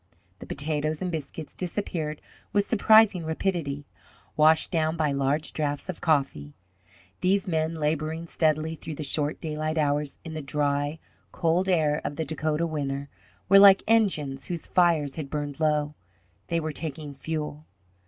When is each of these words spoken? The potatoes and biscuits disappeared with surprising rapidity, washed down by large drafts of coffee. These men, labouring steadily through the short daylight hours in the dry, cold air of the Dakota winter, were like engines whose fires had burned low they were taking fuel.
The 0.39 0.47
potatoes 0.47 0.99
and 1.03 1.11
biscuits 1.11 1.53
disappeared 1.53 2.23
with 2.53 2.65
surprising 2.65 3.23
rapidity, 3.23 3.85
washed 4.35 4.71
down 4.71 4.97
by 4.97 5.11
large 5.11 5.53
drafts 5.53 5.89
of 5.89 6.01
coffee. 6.01 6.55
These 7.19 7.47
men, 7.47 7.75
labouring 7.75 8.25
steadily 8.25 8.73
through 8.73 8.95
the 8.95 9.03
short 9.03 9.39
daylight 9.39 9.77
hours 9.77 10.17
in 10.25 10.33
the 10.33 10.41
dry, 10.41 10.97
cold 11.31 11.69
air 11.69 12.01
of 12.03 12.15
the 12.15 12.25
Dakota 12.25 12.65
winter, 12.65 13.09
were 13.47 13.59
like 13.59 13.83
engines 13.87 14.45
whose 14.45 14.65
fires 14.65 15.17
had 15.17 15.29
burned 15.29 15.59
low 15.59 15.93
they 16.47 16.59
were 16.59 16.71
taking 16.71 17.13
fuel. 17.13 17.67